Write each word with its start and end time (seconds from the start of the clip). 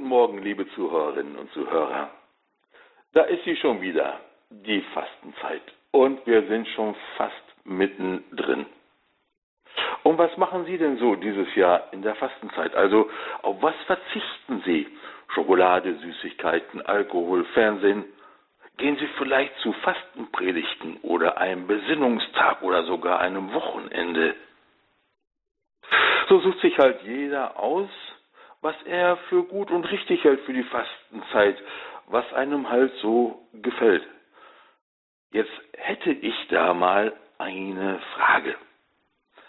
Guten 0.00 0.08
Morgen, 0.08 0.38
liebe 0.38 0.66
Zuhörerinnen 0.70 1.36
und 1.36 1.52
Zuhörer. 1.52 2.08
Da 3.12 3.24
ist 3.24 3.44
sie 3.44 3.54
schon 3.56 3.82
wieder, 3.82 4.18
die 4.48 4.80
Fastenzeit. 4.94 5.60
Und 5.90 6.26
wir 6.26 6.46
sind 6.46 6.66
schon 6.68 6.94
fast 7.18 7.34
mittendrin. 7.64 8.64
Und 10.02 10.16
was 10.16 10.34
machen 10.38 10.64
Sie 10.64 10.78
denn 10.78 10.96
so 10.96 11.16
dieses 11.16 11.54
Jahr 11.54 11.92
in 11.92 12.00
der 12.00 12.14
Fastenzeit? 12.14 12.74
Also 12.74 13.10
auf 13.42 13.60
was 13.60 13.74
verzichten 13.84 14.62
Sie? 14.64 14.88
Schokolade, 15.34 15.94
Süßigkeiten, 15.96 16.80
Alkohol, 16.80 17.44
Fernsehen? 17.52 18.06
Gehen 18.78 18.96
Sie 18.96 19.08
vielleicht 19.18 19.54
zu 19.58 19.70
Fastenpredigten 19.74 20.96
oder 21.02 21.36
einem 21.36 21.66
Besinnungstag 21.66 22.62
oder 22.62 22.84
sogar 22.84 23.20
einem 23.20 23.52
Wochenende? 23.52 24.34
So 26.30 26.40
sucht 26.40 26.60
sich 26.60 26.78
halt 26.78 27.02
jeder 27.02 27.60
aus, 27.60 27.90
was 28.62 28.76
er 28.84 29.16
für 29.28 29.42
gut 29.44 29.70
und 29.70 29.84
richtig 29.84 30.22
hält 30.24 30.40
für 30.40 30.52
die 30.52 30.64
Fastenzeit, 30.64 31.56
was 32.06 32.30
einem 32.32 32.68
halt 32.68 32.92
so 33.00 33.48
gefällt. 33.54 34.06
Jetzt 35.32 35.52
hätte 35.76 36.10
ich 36.10 36.34
da 36.48 36.74
mal 36.74 37.12
eine 37.38 38.00
Frage. 38.14 38.56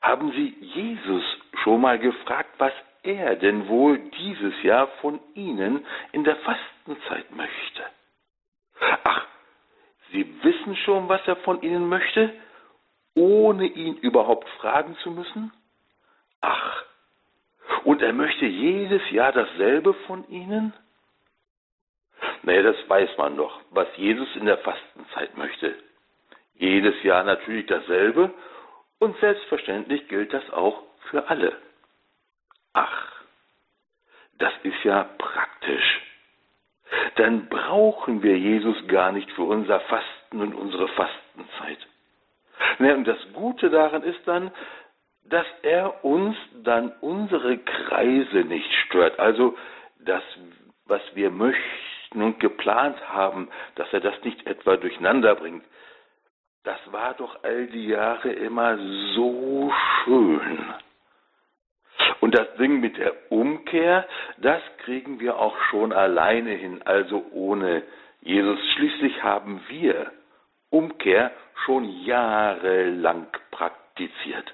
Haben 0.00 0.32
Sie 0.32 0.56
Jesus 0.60 1.24
schon 1.62 1.80
mal 1.80 1.98
gefragt, 1.98 2.50
was 2.58 2.72
er 3.02 3.36
denn 3.36 3.68
wohl 3.68 3.98
dieses 3.98 4.62
Jahr 4.62 4.88
von 5.00 5.20
Ihnen 5.34 5.84
in 6.12 6.24
der 6.24 6.36
Fastenzeit 6.36 7.30
möchte? 7.34 7.82
Ach, 9.04 9.26
Sie 10.10 10.42
wissen 10.42 10.76
schon, 10.76 11.08
was 11.08 11.26
er 11.26 11.36
von 11.36 11.62
Ihnen 11.62 11.88
möchte, 11.88 12.32
ohne 13.14 13.66
ihn 13.66 13.96
überhaupt 13.96 14.48
fragen 14.60 14.96
zu 15.02 15.10
müssen? 15.10 15.52
Ach, 16.40 16.84
und 17.84 18.02
er 18.02 18.12
möchte 18.12 18.46
jedes 18.46 19.10
Jahr 19.10 19.32
dasselbe 19.32 19.94
von 20.06 20.28
ihnen? 20.28 20.72
Naja, 22.42 22.62
das 22.62 22.76
weiß 22.88 23.16
man 23.18 23.36
doch, 23.36 23.60
was 23.70 23.88
Jesus 23.96 24.28
in 24.36 24.46
der 24.46 24.58
Fastenzeit 24.58 25.36
möchte. 25.36 25.74
Jedes 26.54 27.02
Jahr 27.02 27.24
natürlich 27.24 27.66
dasselbe 27.66 28.32
und 28.98 29.18
selbstverständlich 29.18 30.08
gilt 30.08 30.32
das 30.32 30.48
auch 30.50 30.82
für 31.10 31.28
alle. 31.28 31.56
Ach, 32.72 33.12
das 34.38 34.52
ist 34.62 34.82
ja 34.84 35.04
praktisch. 35.18 36.00
Dann 37.16 37.48
brauchen 37.48 38.22
wir 38.22 38.38
Jesus 38.38 38.76
gar 38.86 39.12
nicht 39.12 39.30
für 39.32 39.42
unser 39.42 39.80
Fasten 39.80 40.40
und 40.40 40.54
unsere 40.54 40.88
Fastenzeit. 40.88 41.78
Naja, 42.78 42.94
und 42.94 43.04
das 43.04 43.18
Gute 43.32 43.70
daran 43.70 44.02
ist 44.02 44.20
dann, 44.26 44.50
dass 45.24 45.46
er 45.62 46.04
uns 46.04 46.36
dann 46.64 46.92
unsere 47.00 47.58
Kreise 47.58 48.44
nicht 48.44 48.70
stört. 48.86 49.18
Also 49.18 49.56
das, 50.00 50.22
was 50.86 51.00
wir 51.14 51.30
möchten 51.30 52.22
und 52.22 52.40
geplant 52.40 52.96
haben, 53.08 53.48
dass 53.76 53.92
er 53.92 54.00
das 54.00 54.22
nicht 54.24 54.46
etwa 54.46 54.76
durcheinander 54.76 55.34
bringt. 55.34 55.64
Das 56.64 56.78
war 56.92 57.14
doch 57.14 57.42
all 57.42 57.66
die 57.68 57.88
Jahre 57.88 58.30
immer 58.30 58.78
so 59.14 59.72
schön. 60.04 60.58
Und 62.20 62.36
das 62.36 62.54
Ding 62.56 62.80
mit 62.80 62.96
der 62.98 63.14
Umkehr, 63.30 64.06
das 64.38 64.60
kriegen 64.84 65.18
wir 65.18 65.38
auch 65.38 65.56
schon 65.70 65.92
alleine 65.92 66.50
hin, 66.50 66.82
also 66.84 67.24
ohne 67.32 67.82
Jesus. 68.20 68.58
Schließlich 68.74 69.22
haben 69.22 69.60
wir 69.68 70.12
Umkehr 70.70 71.32
schon 71.64 71.88
jahrelang 72.04 73.26
praktiziert 73.50 74.52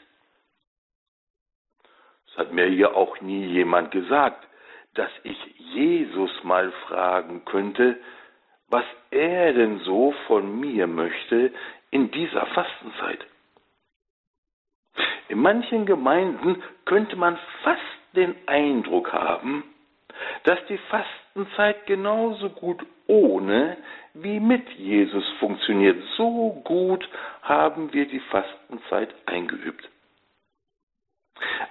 hat 2.39 2.53
mir 2.53 2.67
hier 2.67 2.97
auch 2.97 3.21
nie 3.21 3.45
jemand 3.47 3.91
gesagt, 3.91 4.47
dass 4.95 5.11
ich 5.25 5.37
Jesus 5.59 6.31
mal 6.45 6.73
fragen 6.87 7.45
könnte, 7.45 7.99
was 8.69 8.85
er 9.11 9.53
denn 9.53 9.81
so 9.81 10.15
von 10.27 10.61
mir 10.61 10.87
möchte 10.87 11.53
in 11.91 12.11
dieser 12.11 12.47
Fastenzeit. 12.47 13.27
In 15.29 15.41
manchen 15.41 15.85
Gemeinden 15.85 16.63
könnte 16.85 17.17
man 17.17 17.39
fast 17.63 17.83
den 18.15 18.35
Eindruck 18.47 19.13
haben, 19.13 19.65
dass 20.45 20.59
die 20.67 20.79
Fastenzeit 20.91 21.87
genauso 21.87 22.51
gut 22.51 22.85
ohne 23.07 23.77
wie 24.15 24.41
mit 24.41 24.69
Jesus 24.71 25.27
funktioniert. 25.39 26.03
So 26.17 26.61
gut 26.65 27.09
haben 27.43 27.93
wir 27.93 28.07
die 28.07 28.21
Fastenzeit 28.21 29.15
eingeübt. 29.27 29.89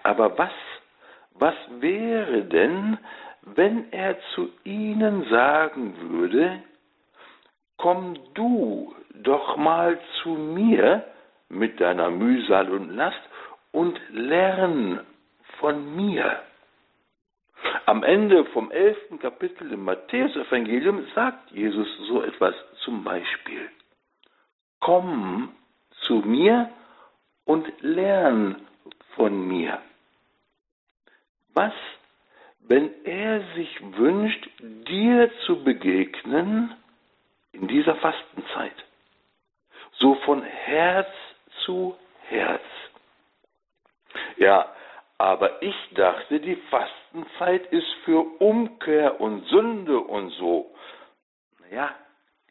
Aber 0.04 0.38
was, 0.38 0.52
was 1.34 1.56
wäre 1.80 2.44
denn, 2.44 2.98
wenn 3.42 3.92
er 3.92 4.18
zu 4.34 4.50
ihnen 4.64 5.24
sagen 5.30 5.96
würde, 6.10 6.62
komm 7.78 8.18
du 8.34 8.96
doch 9.14 9.58
mal 9.58 10.00
zu 10.22 10.30
mir 10.30 11.04
mit 11.50 11.80
deiner 11.80 12.10
Mühsal 12.10 12.70
und 12.70 12.96
Last 12.96 13.22
und 13.72 14.00
lern 14.10 15.06
von 15.60 15.96
mir. 15.96 16.42
Am 17.86 18.04
Ende 18.04 18.46
vom 18.46 18.72
elften 18.72 19.20
Kapitel 19.20 19.72
im 19.72 19.86
Matthäusevangelium 19.86 21.08
sagt 21.16 21.52
Jesus 21.52 21.88
so 22.08 22.22
etwas 22.22 22.54
zum 22.84 23.04
Beispiel. 23.04 23.70
Komm 24.80 25.50
zu 26.02 26.16
mir 26.16 26.70
und 27.46 27.66
lern 27.82 28.67
von 29.18 29.48
mir. 29.48 29.82
Was, 31.54 31.74
wenn 32.60 33.04
er 33.04 33.42
sich 33.56 33.82
wünscht, 33.98 34.48
dir 34.60 35.30
zu 35.46 35.64
begegnen 35.64 36.74
in 37.52 37.68
dieser 37.68 37.96
Fastenzeit? 37.96 38.86
So 39.94 40.16
von 40.26 40.44
Herz 40.44 41.10
zu 41.66 41.98
Herz. 42.30 42.64
Ja, 44.38 44.72
aber 45.18 45.62
ich 45.64 45.76
dachte, 45.96 46.40
die 46.40 46.56
Fastenzeit 46.70 47.66
ist 47.68 47.92
für 48.06 48.22
Umkehr 48.40 49.20
und 49.20 49.48
Sünde 49.48 50.00
und 50.00 50.30
so. 50.32 50.74
Ja, 51.72 51.96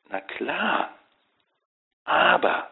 na 0.09 0.21
klar. 0.21 0.93
Aber 2.05 2.69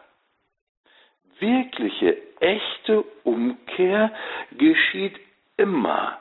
wirkliche, 1.41 2.17
echte 2.41 3.03
Umkehr 3.25 4.13
geschieht 4.53 5.19
immer 5.57 6.19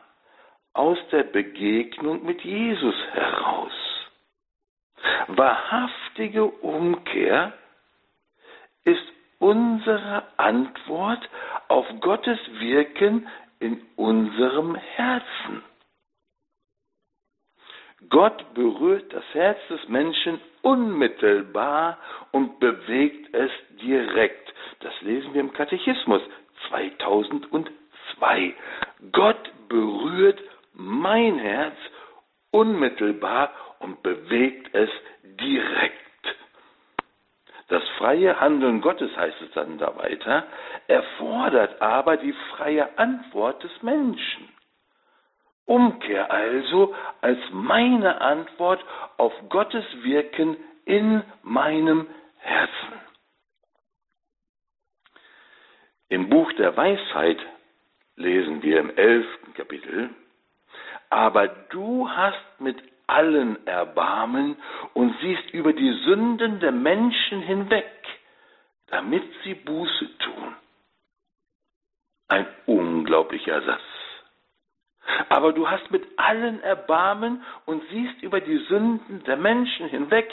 aus 0.73 0.97
der 1.11 1.23
Begegnung 1.23 2.25
mit 2.25 2.41
Jesus 2.43 2.95
heraus. 3.11 3.71
Wahrhaftige 5.27 6.45
Umkehr 6.45 7.53
ist 8.83 9.03
unsere 9.39 10.23
Antwort 10.37 11.29
auf 11.67 11.85
Gottes 11.99 12.39
Wirken 12.59 13.27
in 13.59 13.81
unserem 13.95 14.75
Herzen. 14.75 15.63
Gott 18.09 18.53
berührt 18.53 19.13
das 19.13 19.23
Herz 19.33 19.57
des 19.69 19.87
Menschen 19.87 20.39
unmittelbar 20.61 21.97
und 22.31 22.59
bewegt 22.59 23.33
es 23.33 23.51
direkt. 23.81 24.53
Das 24.83 24.93
lesen 25.01 25.33
wir 25.33 25.41
im 25.41 25.53
Katechismus 25.53 26.21
2002. 26.67 28.53
Gott 29.13 29.51
berührt 29.69 30.39
mein 30.73 31.39
Herz 31.39 31.75
unmittelbar 32.51 33.51
und 33.79 34.03
bewegt 34.03 34.73
es 34.73 34.89
direkt. 35.23 35.93
Das 37.69 37.81
freie 37.97 38.39
Handeln 38.39 38.81
Gottes 38.81 39.15
heißt 39.15 39.41
es 39.41 39.51
dann 39.53 39.77
da 39.77 39.95
weiter, 39.97 40.45
erfordert 40.87 41.81
aber 41.81 42.17
die 42.17 42.33
freie 42.51 42.97
Antwort 42.97 43.63
des 43.63 43.71
Menschen. 43.81 44.49
Umkehr 45.65 46.29
also 46.29 46.93
als 47.21 47.39
meine 47.51 48.19
Antwort 48.19 48.83
auf 49.15 49.31
Gottes 49.47 49.85
Wirken 50.03 50.57
in 50.83 51.23
meinem 51.41 52.07
Herzen. 52.39 53.12
Im 56.13 56.29
Buch 56.29 56.53
der 56.53 56.77
Weisheit 56.77 57.39
lesen 58.17 58.61
wir 58.61 58.79
im 58.79 58.95
elften 58.95 59.51
Kapitel, 59.55 60.11
aber 61.09 61.47
du 61.47 62.07
hast 62.07 62.59
mit 62.59 62.77
allen 63.07 63.65
Erbarmen 63.65 64.55
und 64.93 65.15
siehst 65.21 65.49
über 65.55 65.73
die 65.73 65.91
Sünden 66.05 66.59
der 66.59 66.71
Menschen 66.71 67.41
hinweg, 67.41 67.89
damit 68.91 69.23
sie 69.43 69.55
Buße 69.55 70.17
tun. 70.19 70.55
Ein 72.27 72.45
unglaublicher 72.67 73.63
Satz. 73.63 73.81
Aber 75.29 75.51
du 75.51 75.67
hast 75.67 75.89
mit 75.89 76.05
allen 76.17 76.61
Erbarmen 76.61 77.43
und 77.65 77.81
siehst 77.89 78.21
über 78.21 78.39
die 78.39 78.59
Sünden 78.69 79.23
der 79.23 79.37
Menschen 79.37 79.87
hinweg, 79.87 80.29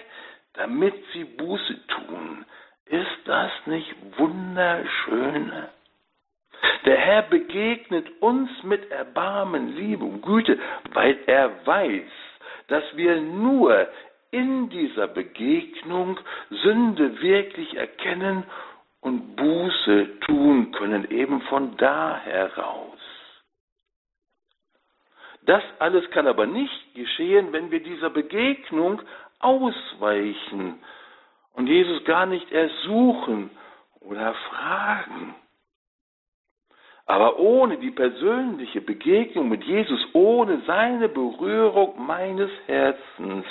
damit 0.52 0.94
sie 1.14 1.24
Buße 1.24 1.86
tun. 1.86 2.44
Ist 2.90 3.20
das 3.24 3.52
nicht 3.66 3.94
wunderschön? 4.18 5.52
Der 6.84 6.96
Herr 6.96 7.22
begegnet 7.22 8.10
uns 8.20 8.50
mit 8.64 8.90
Erbarmen, 8.90 9.76
Liebe 9.76 10.04
und 10.04 10.22
Güte, 10.22 10.58
weil 10.92 11.16
er 11.26 11.64
weiß, 11.64 12.10
dass 12.66 12.82
wir 12.96 13.20
nur 13.20 13.86
in 14.32 14.70
dieser 14.70 15.06
Begegnung 15.06 16.18
Sünde 16.50 17.22
wirklich 17.22 17.76
erkennen 17.76 18.42
und 19.00 19.36
Buße 19.36 20.20
tun 20.26 20.72
können, 20.72 21.08
eben 21.12 21.42
von 21.42 21.76
da 21.76 22.18
heraus. 22.24 22.98
Das 25.42 25.62
alles 25.78 26.10
kann 26.10 26.26
aber 26.26 26.46
nicht 26.46 26.94
geschehen, 26.94 27.52
wenn 27.52 27.70
wir 27.70 27.84
dieser 27.84 28.10
Begegnung 28.10 29.00
ausweichen 29.38 30.82
und 31.54 31.66
Jesus 31.66 32.04
gar 32.04 32.26
nicht 32.26 32.50
ersuchen 32.52 33.50
oder 34.00 34.34
fragen. 34.34 35.34
Aber 37.06 37.40
ohne 37.40 37.78
die 37.78 37.90
persönliche 37.90 38.80
Begegnung 38.80 39.48
mit 39.48 39.64
Jesus, 39.64 40.00
ohne 40.12 40.62
seine 40.66 41.08
Berührung 41.08 41.94
meines 42.06 42.50
Herzens, 42.66 43.44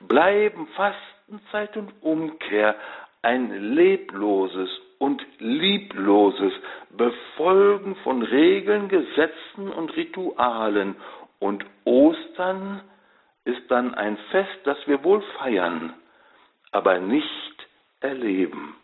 bleiben 0.00 0.66
Fastenzeit 0.68 1.76
und 1.76 1.92
Umkehr 2.00 2.74
ein 3.20 3.74
lebloses 3.74 4.70
und 4.98 5.22
liebloses 5.38 6.52
Befolgen 6.90 7.96
von 7.96 8.22
Regeln, 8.22 8.88
Gesetzen 8.88 9.68
und 9.68 9.94
Ritualen. 9.96 10.96
Und 11.38 11.66
Ostern 11.84 12.80
ist 13.44 13.62
dann 13.68 13.94
ein 13.94 14.16
Fest, 14.30 14.60
das 14.64 14.78
wir 14.86 15.02
wohl 15.04 15.20
feiern, 15.38 15.92
aber 16.72 16.98
nicht 16.98 17.68
erleben. 18.00 18.76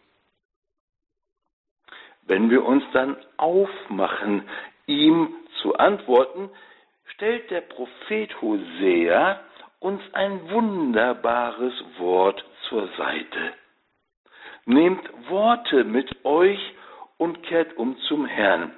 Wenn 2.27 2.51
wir 2.51 2.65
uns 2.65 2.85
dann 2.93 3.17
aufmachen, 3.39 4.49
ihm 4.87 5.35
zu 5.63 5.75
antworten, 5.77 6.51
stellt 7.15 7.51
der 7.51 7.63
Prophet 7.63 8.41
Hosea 8.41 9.41
uns 9.81 10.03
ein 10.13 10.51
wunderbares 10.51 11.73
Wort 11.99 12.45
zur 12.69 12.89
Seite. 12.97 13.55
Nehmt 14.67 15.09
Worte 15.31 15.85
mit 15.85 16.25
euch 16.25 16.61
und 17.17 17.43
kehrt 17.45 17.77
um 17.79 17.97
zum 18.09 18.27
Herrn. 18.27 18.73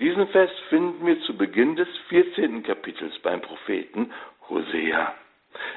Diesen 0.00 0.28
Vers 0.28 0.50
finden 0.70 1.06
wir 1.06 1.20
zu 1.22 1.36
Beginn 1.36 1.76
des 1.76 1.88
14. 2.08 2.62
Kapitels 2.62 3.18
beim 3.20 3.40
Propheten 3.42 4.12
Hosea. 4.48 5.14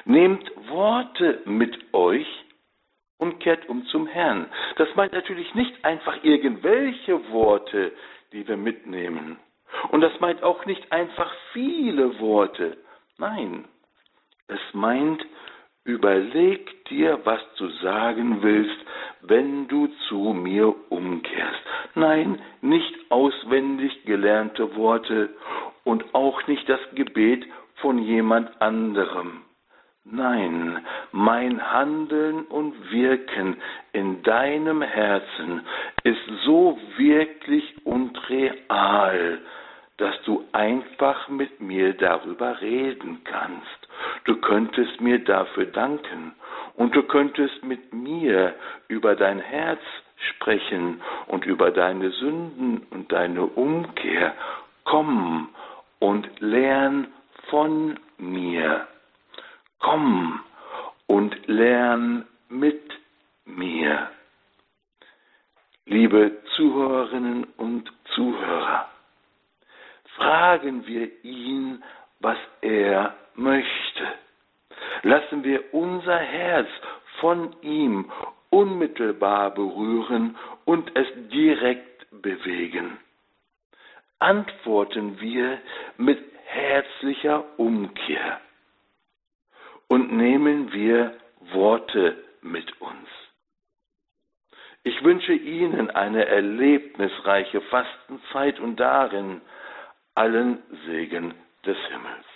Nehmt 0.04 0.50
Worte 0.68 1.42
mit 1.44 1.76
euch 1.92 2.26
und 3.20 3.38
kehrt 3.38 3.68
um 3.68 3.84
zum 3.86 4.06
Herrn. 4.06 4.46
Das 4.76 4.88
meint 4.96 5.12
natürlich 5.12 5.54
nicht 5.54 5.84
einfach 5.84 6.24
irgendwelche 6.24 7.30
Worte, 7.30 7.92
die 8.32 8.48
wir 8.48 8.56
mitnehmen. 8.56 9.38
Und 9.90 10.00
das 10.00 10.18
meint 10.20 10.42
auch 10.42 10.66
nicht 10.66 10.90
einfach 10.90 11.32
viele 11.52 12.18
Worte. 12.18 12.78
Nein, 13.18 13.66
es 14.48 14.60
meint, 14.72 15.24
überleg 15.84 16.84
dir, 16.86 17.20
was 17.24 17.40
du 17.56 17.68
sagen 17.82 18.42
willst, 18.42 18.76
wenn 19.22 19.68
du 19.68 19.88
zu 20.08 20.32
mir 20.32 20.74
umkehrst. 20.90 21.62
Nein, 21.94 22.40
nicht 22.62 22.94
auswendig 23.10 24.04
gelernte 24.04 24.76
Worte 24.76 25.30
und 25.84 26.14
auch 26.14 26.46
nicht 26.46 26.68
das 26.68 26.80
Gebet 26.94 27.46
von 27.76 27.98
jemand 27.98 28.60
anderem. 28.60 29.42
Nein, 30.04 30.84
mein 31.12 31.72
Handeln 31.72 32.44
und 32.46 32.90
Wirken 32.90 33.56
in 33.92 34.22
deinem 34.22 34.80
Herzen 34.80 35.60
ist 36.04 36.20
so 36.44 36.78
wirklich 36.96 37.74
und 37.84 38.18
real, 38.30 39.40
dass 39.98 40.14
du 40.22 40.42
einfach 40.52 41.28
mit 41.28 41.60
mir 41.60 41.92
darüber 41.92 42.62
reden 42.62 43.20
kannst. 43.24 43.88
Du 44.24 44.36
könntest 44.36 45.02
mir 45.02 45.18
dafür 45.22 45.66
danken 45.66 46.32
und 46.76 46.96
du 46.96 47.02
könntest 47.02 47.62
mit 47.62 47.92
mir 47.92 48.54
über 48.88 49.14
dein 49.14 49.38
Herz 49.38 49.82
sprechen 50.16 51.02
und 51.26 51.44
über 51.44 51.70
deine 51.70 52.10
Sünden 52.10 52.86
und 52.90 53.12
deine 53.12 53.44
Umkehr. 53.44 54.34
Komm 54.84 55.50
und 55.98 56.26
lern 56.40 57.08
von 57.50 57.98
mir. 58.16 58.86
Komm 59.80 60.40
und 61.06 61.46
lern 61.48 62.26
mit 62.50 62.82
mir. 63.46 64.10
Liebe 65.86 66.42
Zuhörerinnen 66.54 67.44
und 67.56 67.90
Zuhörer, 68.14 68.90
fragen 70.16 70.86
wir 70.86 71.08
ihn, 71.24 71.82
was 72.20 72.36
er 72.60 73.14
möchte. 73.34 74.06
Lassen 75.02 75.44
wir 75.44 75.72
unser 75.72 76.18
Herz 76.18 76.68
von 77.18 77.56
ihm 77.62 78.12
unmittelbar 78.50 79.50
berühren 79.54 80.36
und 80.66 80.94
es 80.94 81.06
direkt 81.30 82.06
bewegen. 82.22 82.98
Antworten 84.18 85.18
wir 85.20 85.58
mit 85.96 86.22
herzlicher 86.44 87.44
Umkehr 87.56 88.40
und 89.90 90.12
nehmen 90.12 90.72
wir 90.72 91.12
Worte 91.52 92.16
mit 92.42 92.80
uns. 92.80 93.08
Ich 94.84 95.02
wünsche 95.02 95.32
Ihnen 95.32 95.90
eine 95.90 96.26
erlebnisreiche 96.26 97.60
Fastenzeit 97.62 98.60
und 98.60 98.78
darin 98.78 99.40
allen 100.14 100.62
Segen 100.86 101.34
des 101.66 101.76
Himmels. 101.88 102.29